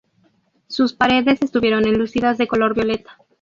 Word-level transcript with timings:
Sus 0.67 0.93
paredes 0.93 1.43
estuvieron 1.43 1.85
enlucidas 1.85 2.39
de 2.39 2.47
color 2.47 2.73
violeta. 2.73 3.19